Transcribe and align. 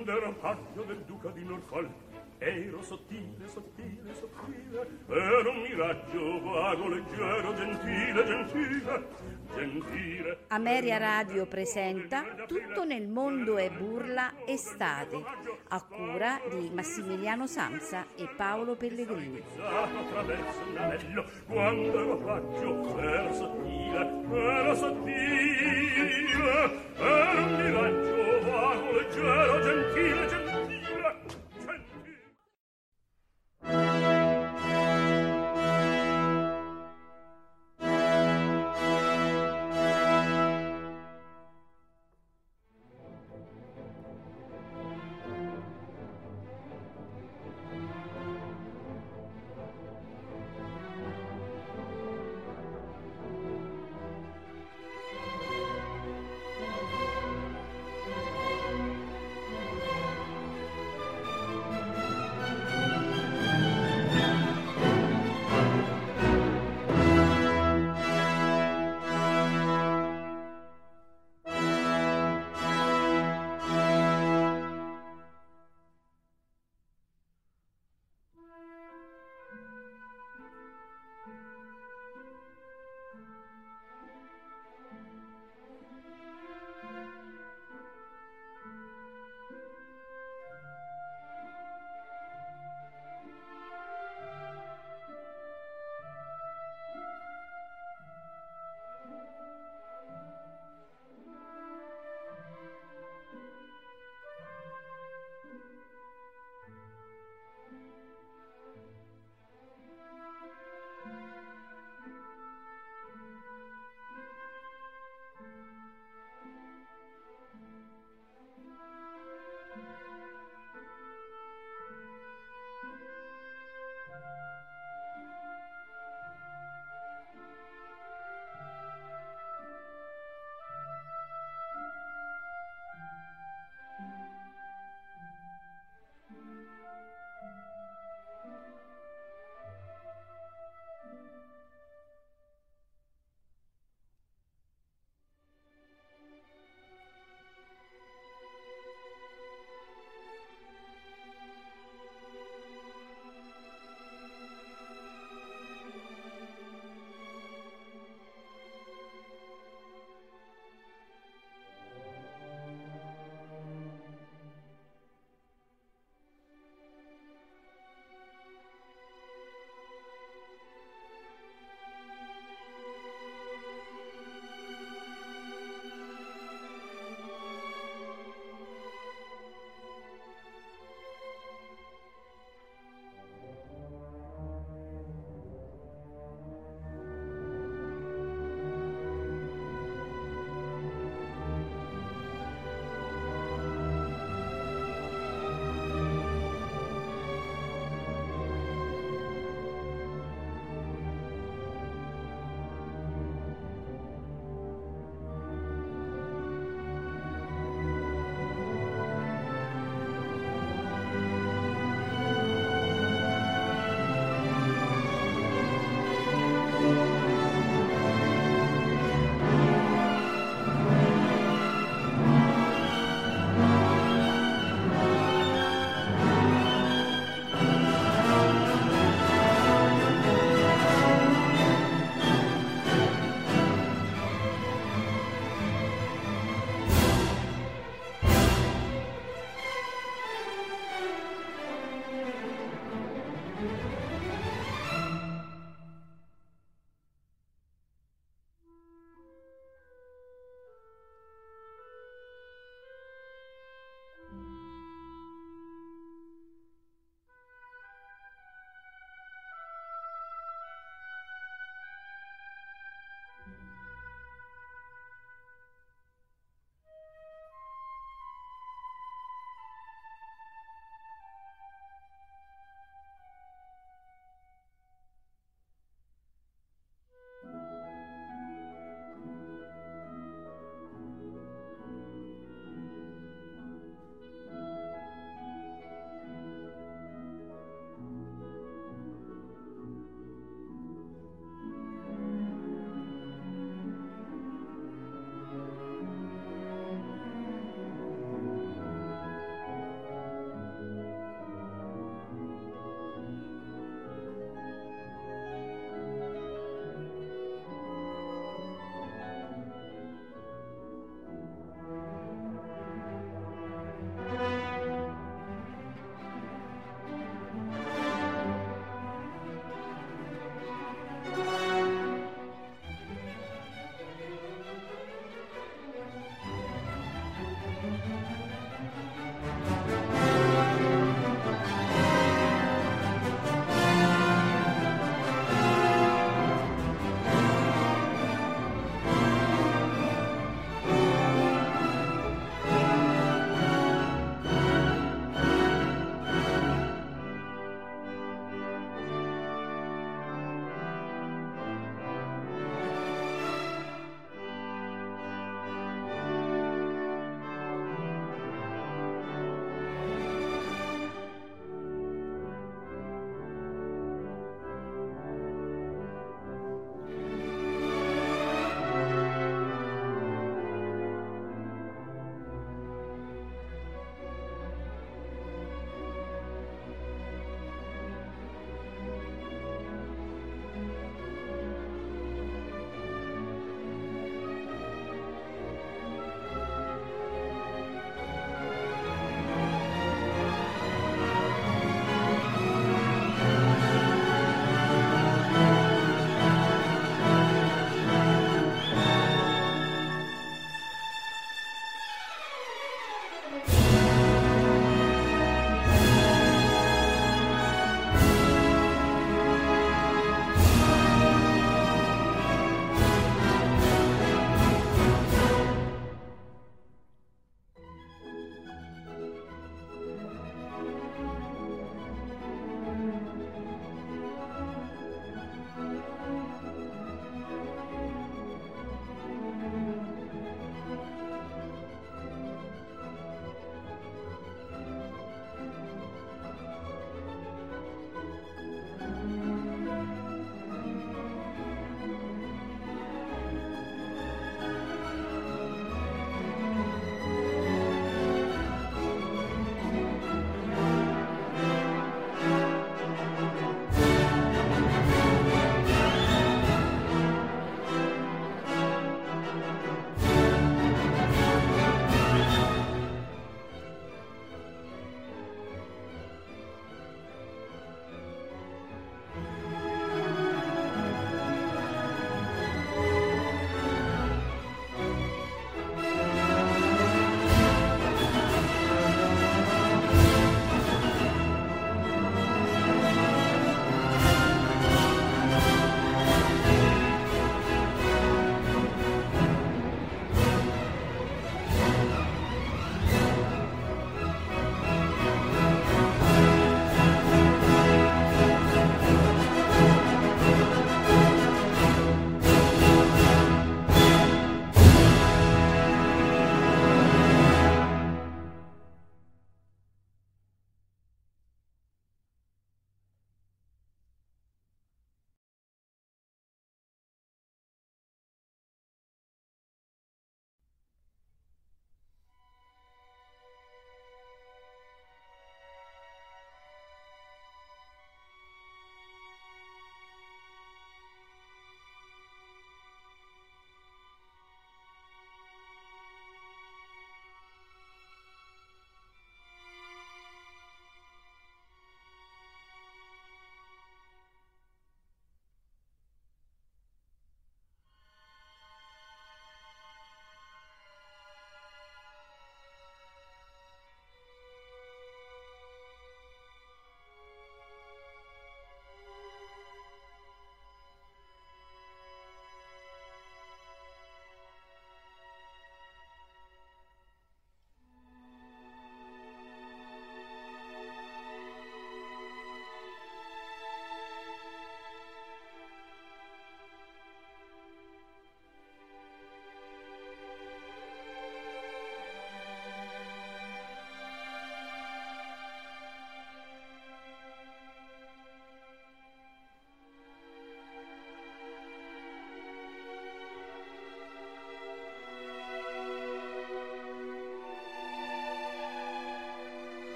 quando 0.00 0.16
ero 0.16 0.32
paggio 0.32 0.82
del 0.82 1.02
duca 1.04 1.28
di 1.30 1.44
Norfolk. 1.44 1.90
Ero 2.38 2.82
sottile, 2.82 3.46
sottile, 3.48 4.14
sottile 4.14 4.88
ero 5.08 5.50
un 5.50 5.60
miraggio 5.60 6.40
vago, 6.40 6.88
leggero, 6.88 7.54
gentile, 7.54 8.24
gentile 8.24 9.08
gentile. 9.54 10.38
Ameria 10.48 10.96
Radio 10.96 11.44
presenta 11.46 12.24
Tutto 12.46 12.84
nel 12.84 13.08
mondo 13.08 13.58
è 13.58 13.68
burla 13.70 14.32
estate 14.46 15.22
a 15.68 15.82
cura 15.82 16.40
di 16.48 16.70
Massimiliano 16.72 17.46
Samsa 17.46 18.06
e 18.16 18.28
Paolo 18.36 18.74
Pellegrini. 18.74 19.42
Attraverso 19.58 20.60
un 20.66 20.76
anello 20.76 21.24
quando 21.46 22.00
ero 22.00 22.16
paggio 22.16 22.98
ero 22.98 23.34
sottile 23.34 24.10
ero 24.32 24.74
sottile 24.74 26.10
ero 26.96 27.44
un 27.44 27.62
miraggio 27.62 28.19
leggero, 29.10 29.60
gentile, 29.60 30.49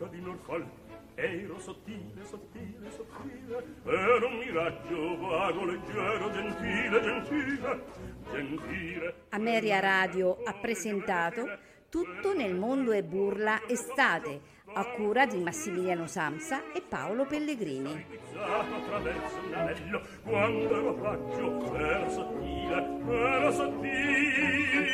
duca 0.00 0.06
di 0.06 0.20
Norfolk, 0.22 0.66
ero 1.14 1.58
sottile, 1.58 2.24
sottile, 2.24 2.90
sottile, 2.90 3.64
ero 3.84 4.26
un 4.28 4.38
miraggio 4.38 5.18
vago, 5.18 5.64
leggero, 5.66 6.30
gentile, 6.30 7.02
gentile, 7.02 7.84
gentile. 8.32 9.14
Ameria 9.30 9.80
Radio 9.80 10.38
ha 10.44 10.54
presentato 10.54 11.68
Tutto 11.90 12.32
nel 12.32 12.54
mondo 12.54 12.92
è 12.92 13.02
burla 13.02 13.60
estate, 13.66 14.40
a 14.72 14.84
cura 14.92 15.26
di 15.26 15.38
Massimiliano 15.38 16.06
Samsa 16.06 16.72
e 16.72 16.82
Paolo 16.88 17.26
Pellegrini. 17.26 18.06
Pizzato 18.08 18.74
attraverso 18.76 19.38
un 19.44 19.54
anello, 19.54 20.00
quando 20.22 20.78
ero 20.78 20.94
paggio, 20.94 21.74
ero 21.74 22.10
sottile, 22.10 23.00
ero 23.06 23.52
sottile, 23.52 24.88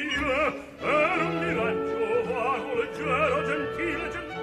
ero 0.80 1.26
un 1.26 1.38
miraggio 1.38 2.32
vago, 2.32 2.74
leggero, 2.74 3.44
gentile, 3.44 4.10
gentile, 4.10 4.35